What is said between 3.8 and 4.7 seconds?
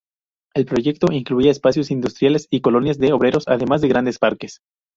de grandes parques.